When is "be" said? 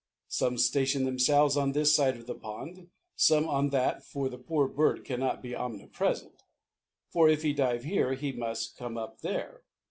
5.43-5.55